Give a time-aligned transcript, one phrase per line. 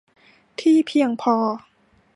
[0.59, 1.35] ที่เพียงพอ